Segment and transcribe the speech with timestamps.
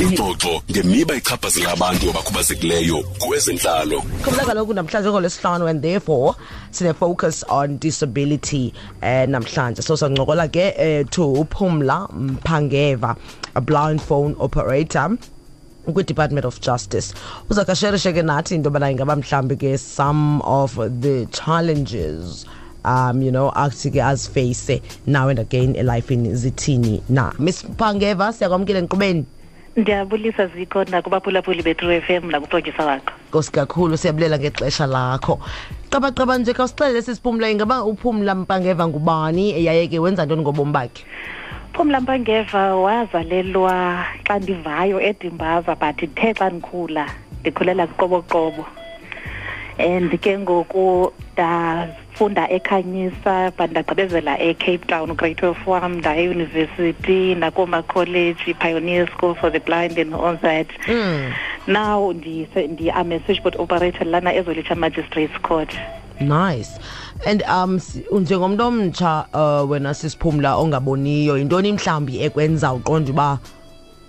[0.00, 6.32] ingxoxo ngemiba ichaphazela abantu abakhubazekileyo kwezentlalo khumbula kaloku namhlanje ngolwesihlanu and therefore
[6.76, 8.72] sine-focus on disability
[9.04, 13.10] um namhlanje so sancokola ke eh, to uphumla mphangeva
[13.54, 15.06] a blind phone operator
[15.92, 17.12] kwi-department of justice
[17.50, 20.24] uzakasherishe ke nathi into yobana ingaba mhlawumbi ke some
[20.56, 22.46] of the challenges
[22.94, 24.80] um you know athi ke azifeyise
[25.18, 29.26] now and again elifini zithini na miss phangeva siyakwamkile enkqubeni
[29.78, 35.38] ndiyabulisa ziko nakubaphulaphuli be-true f m nakuprojisa wakho nkosi kakhulu siyabulela ngexesha lakho
[35.90, 41.06] qabaqaba nje khawusixelele sisiphumla ingaba uphumla mpangeva ngubani yaye ke wenza ntoni ngobomi bakhe
[41.74, 43.74] phumla mpangeva wazalelwa
[44.26, 47.04] xa ndivayo edimbaza but ndithe xa ndikhula
[47.40, 48.66] ndikhulela kqoboqobo
[49.78, 59.06] and ke ngoku ndafunda ekhanyisa but ndagqibezela ecape town grade of wam ndayeyunivesithi ndakoomaccolleji pioneer
[59.08, 61.32] school for the blind and all that mm.
[61.66, 62.46] now ndi
[62.92, 65.70] a switchboard operator lana ezolitsha magistrates court
[66.20, 66.70] nice
[67.26, 67.80] and um
[68.20, 73.38] njengomntu omtsha uh, wena sisiphumla ongaboniyo yintoni mhlawumbi ekwenza uqonda uba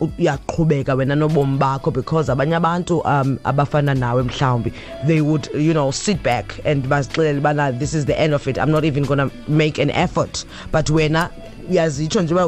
[0.02, 4.74] uyaqhubeka wena nobomi bakho because abanye abantu um abafana nawe mhlawumbi
[5.06, 8.58] they would you know sit back and bazixelele ubana this is the end of it
[8.58, 11.30] i'm not even gonna make an effort but wena
[11.70, 12.48] yazitsho nje uba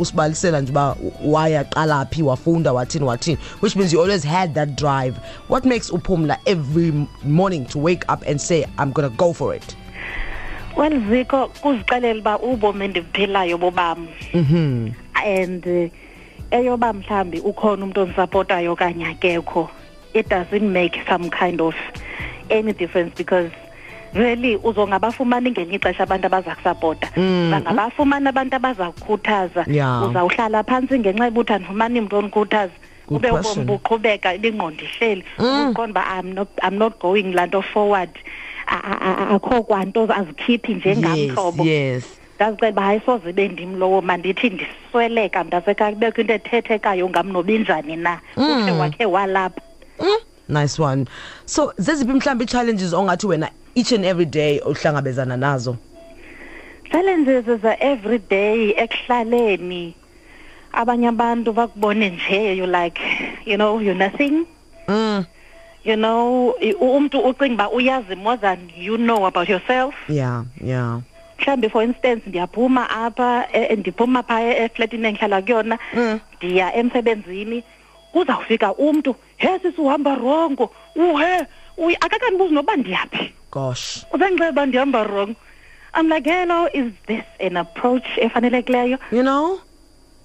[0.00, 5.14] usibalisela nje uba wayaqala phi wafunda wathini wathini which means you always had that drive
[5.48, 9.76] what makes uphumla every morning to wake up and say i'm gonna go for it
[10.76, 14.88] well ziko kuzixelela uba ubomi endibuphilayo bobam mm-hmm.
[15.24, 15.88] and uh,
[16.54, 19.62] eyoba mhlambi ukhona umuntu onsapotayo okanye akekho
[20.18, 21.74] it doesn't make some kind of
[22.48, 23.50] any difference because
[24.14, 27.50] really uzongabafumani ngenye ixesha abantu abaza kusapota mm-hmm.
[27.50, 29.62] bangabafumani abantu abaza kukhuthaza
[30.08, 32.72] uzawuhlala phantsi ngenxa yokuthi andifumani mntu ondikhuthaza
[33.10, 35.70] ube ubomi buqhubeka ibingqondo ihleli mm.
[35.74, 38.10] uqonda uba i'm not going laa nto forward
[39.34, 42.18] akho kwanto azikhiphi njengamhlobo yes, yes.
[42.38, 48.12] ndaziceba hayi soze ibe ndim lowo mandithi ndisweleka mntasekha kubekho into ethethekayo ngam nobinjani na
[48.36, 48.80] uthe hmm.
[48.80, 49.60] wakhe walapha
[50.02, 50.18] hmm,
[50.48, 51.04] nice one
[51.46, 55.76] so zeziphi mhlawumbi ii-challenges ongathi wena each and every day uhlangabezana nazo
[56.90, 59.94] challenges ze-every day ekuhlaleni
[60.72, 63.00] abanye abantu bakubone nje you like
[63.46, 64.34] you know you're nothing
[64.88, 65.24] mm.
[65.84, 70.98] you know umntu ucinga uba uyazi more than you know about yourself yeah yeah
[71.70, 76.20] for instance ndiyaphuma apha eh, eh, ndiphuma phaya efletini endihlala kuyona mm.
[76.38, 77.64] ndiya emsebenzini
[78.12, 81.34] kuzawufika umntu he sisuhamba rongo uhe
[82.00, 85.36] akakandibuzi noba ndiyaphi gosh uzandixela uba ndihamba rongo
[85.96, 89.60] i'm like hello is this an approach efanelekileyo you know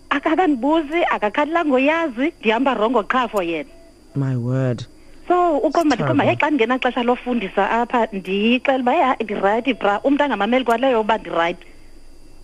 [0.09, 2.07] akakandibuzi akakhalelanga
[2.39, 3.71] ndihamba rongo qha for yena
[4.15, 4.85] my word
[5.29, 11.01] so ukomandi komba xa ndingenaxesha lofundisa apha ndixela uba hayi ndirayithi bra umntu angamameli kwaleyo
[11.05, 11.65] uba ndirayithi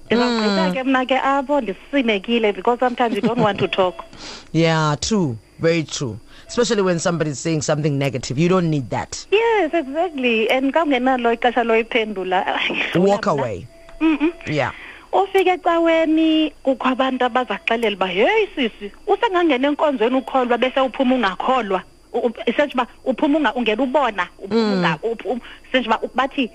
[0.05, 0.73] ndizawugqitha hmm.
[0.75, 4.05] ke mna ke apho ndisimekile because sometimes you don't want to talk
[4.53, 6.15] yeah true very true
[6.47, 10.81] especially when somebody is saying something negative you don't need that yes exactly and xa
[10.85, 12.39] ungenalo ixesha loyiphendula
[13.09, 13.65] walk away
[13.99, 14.51] mm -mm.
[14.53, 14.71] yeah
[15.13, 21.81] ufike ecaweni kukho abantu abazaxelela uba yeyi sisi usengangena enkonzweni ukholwa bese uphuma ungakholwa
[22.57, 25.41] senjengoba uphuma ungena ubona uphuma mm.
[25.71, 26.49] senjengoba bathi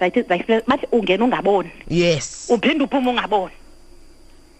[0.00, 0.20] zayithi
[0.66, 3.52] bathi ungena ungaboni yes uphinde uphuma ungaboni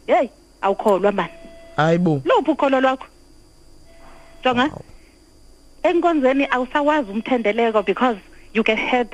[0.06, 0.28] hey
[0.60, 1.32] awukholwa mani
[1.76, 3.06] hayibo lophu ukholo lwakho
[4.44, 4.70] jonga
[5.82, 8.18] enkonzweni awusawazi umthendeleko because
[8.54, 9.12] you get hurt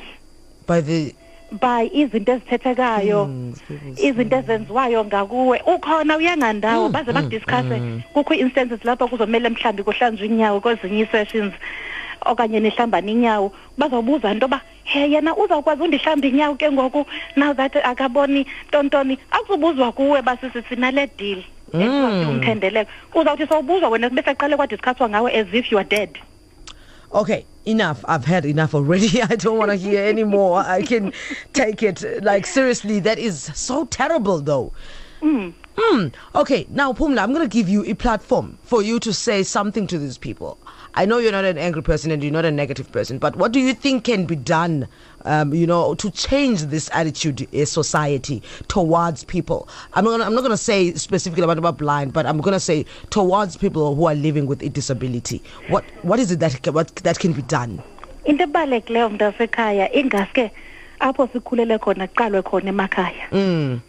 [0.66, 1.14] by the
[1.50, 8.84] by izinto ezithethekayo hmm, izinto ezenziwayo ngakuwe ukhona uyangandawo hmm, baze bakudiscusse hmm, kukho instances
[8.86, 11.50] lapho kuzomela mhlambi kohlanzwe inyawo kwezinye sessions
[12.22, 17.02] okanye nihlambana inyawo bazobuza into ba he yena uzawukwazi undihlamba inyawo ke ngoku
[17.36, 21.42] now that akaboni tontoni akuzubuzwa kuwe basisithi nale deal
[22.30, 26.10] umthendeleko uzawuthi sowubuzwa wena bese qale kwadiscusswa ngawe as if you are dead
[27.10, 28.04] okay enough.
[28.08, 29.22] I've had enough already.
[29.22, 30.60] I don't want to hear anymore.
[30.60, 31.12] I can
[31.52, 32.22] take it.
[32.22, 34.72] Like, seriously, that is so terrible, though.
[35.20, 35.54] Mm.
[35.76, 36.12] Mm.
[36.34, 39.86] Okay, now, Pumla, I'm going to give you a platform for you to say something
[39.86, 40.58] to these people.
[40.94, 43.52] I know you're not an angry person and you're not a negative person, but what
[43.52, 44.88] do you think can be done,
[45.24, 49.68] um, you know, to change this attitude in eh, society towards people?
[49.92, 52.60] I'm not, I'm not going to say specifically about, about blind, but I'm going to
[52.60, 55.42] say towards people who are living with a disability.
[55.68, 57.82] What what is it that what, that can be done?
[58.26, 60.50] the ebalulekileyo mntu wasekhaya ingaske
[61.00, 63.30] apho sikhulele khona kuqalwe khona emakhaya.
[63.32, 63.80] Mm.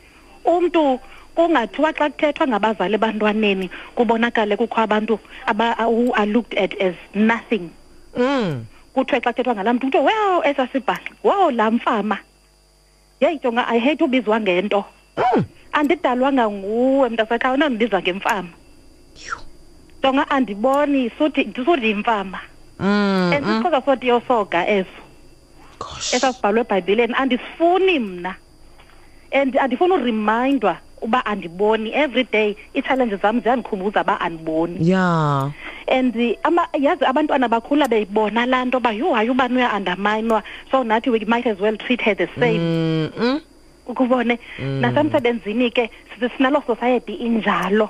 [1.35, 5.15] kungathiwa xa kuthethwa ngabazali ebantwaneni kubonakale kukho abantu
[5.87, 7.71] who are looked at as nothing
[8.17, 8.65] mm.
[8.93, 12.17] kuthiwe xa kuthethwa ngalaa mntu kuthiwe wow esa sibhaxa wow laa mfama
[13.21, 14.85] yeyi jonga i hate ubizwa ngento
[15.17, 15.43] mm.
[15.71, 18.49] andidalwanga nguwe mntasekhaya unandibiza ngemfama
[20.03, 22.39] jonga andiboni suthi ndiyimfama
[22.79, 23.33] mm, mm-hmm.
[23.33, 23.83] and isixhosa mm.
[23.85, 24.95] sothi yosoga eso
[26.15, 28.35] esasibhalwe ebhayibhileni andisifuni mna
[29.31, 35.51] and andifuni urimindwa uba andiboni every day ii-challenges zam ziyandikhumbuza uba andiboni ya
[35.87, 41.09] and ama yazi abantwana bakhula beyibona laa nto uba yho hayi ubani uya-underminwa so nathi
[41.09, 43.39] we might as well treat her the same mm -mm.
[43.87, 44.81] ukubone mm.
[44.81, 45.89] nasemsebenzini ke
[46.37, 47.89] sinalo society injalo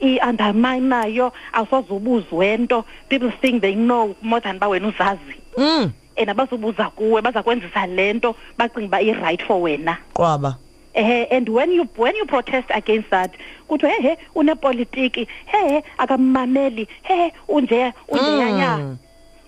[0.00, 5.90] i-underminayo awusoze ubuzwe nto people think they know more than uba wena uzazi mm.
[6.16, 10.56] and abazubuza kuwe baza kwenzisa le nto bacinga uba i-right for wena qwaba
[10.96, 13.36] eh and when you when you protest against that
[13.68, 18.96] kuthi hehe unepolitiki hehe akamameli hehe unje unjeyanya mm.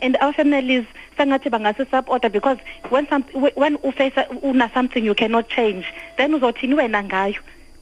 [0.02, 0.84] and our families
[1.18, 2.58] sengathi bangase support because
[2.90, 3.24] when some
[3.62, 5.84] when uface una something you cannot change
[6.18, 7.40] then uzothini wena ngayo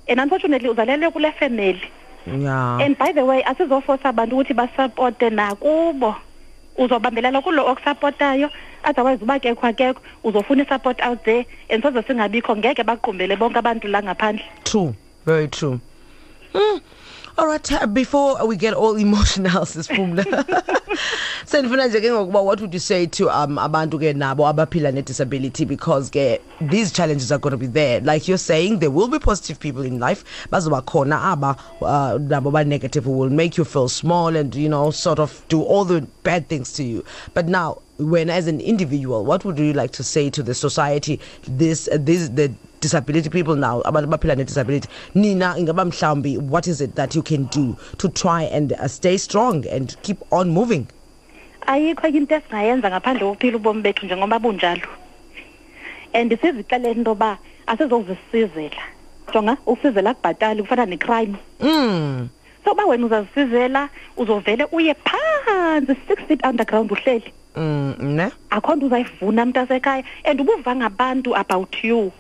[0.09, 1.81] and unfortunately uzalelwe kule family
[2.47, 6.15] yeah and by the way asizofosa abantu ukuthi basupporte nakubo
[6.79, 8.49] uzobambelela kulo okusapotayo
[8.85, 13.89] otherwise uba kekho akekho uzofuna i-support out there and soze singabikho ngeke baqumbele bonke abantu
[13.89, 14.95] la ngaphandle true
[15.25, 15.81] very true
[16.55, 16.79] mm.
[17.39, 20.25] all right uh, before we get all emotional sisiphumle
[21.47, 25.65] sendifuna nje ke ngokuba what would you say to um abantu ke nabo abaphila ne-disability
[25.65, 26.11] because
[26.61, 29.83] these challenges are going to be there like you're saying there will be positive people
[29.83, 34.69] in life but khona aba uh, nabo negative will make you feel small and you
[34.69, 37.05] know sort of do all the bad things to you
[37.35, 41.21] but now when as an individual what would you like to say to the society
[41.47, 42.53] this this the
[42.87, 44.89] disability people now abantu abaphila ne-disability
[45.23, 49.17] nina ingaba mhlawumbi what is it that you can do to try and uh, stay
[49.27, 50.85] strong and keep on moving
[51.73, 54.89] ayikho into esingayenza ngaphandle kokuphila ubomi bethu njengoba bunjalo
[56.15, 57.31] and sizixelele into yoba
[57.67, 58.83] asizozisizela
[59.35, 62.29] jonga ukusizela kubhatali kufana necrime mm.
[62.65, 68.87] so uba wena uzazisizela uzovele uye phantsi six feet underground uhleli mm, ne akho nto
[68.87, 72.13] uzayivuna mntu asekhaya and ubuva ngabantu about you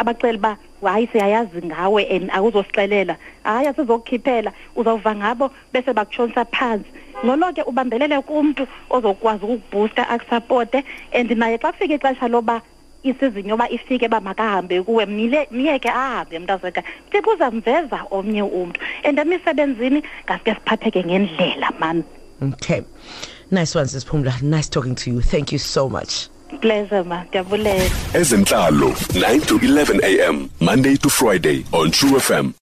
[0.00, 0.52] abacela ba
[0.82, 3.14] hayi siyayazi ngawe and akuzosixelela
[3.48, 4.50] hayi asizokukhiphela
[4.80, 6.88] uzawuva ngabo bese bakutshonisa phansi
[7.24, 8.62] ngolo-ke ubambelele kumntu
[8.96, 10.78] ozokwazi ukukubhusta akusapote
[11.16, 12.56] and naye xa kufika ixesha loba
[13.04, 15.04] isizini yoba ifike uba makahambe kuwe
[15.52, 16.80] myeke ahambe mntu azeka
[17.12, 22.04] tibe uzamveza omnye umntu and emisebenzini ngasike siphatheke ngendlela mani
[22.40, 22.80] okay
[23.52, 27.22] nice one sisiphumla nice talking to you thank you so much Pleasure ma,
[28.14, 32.59] Ezenhlalo 9 to 11 am Monday to Friday on True FM.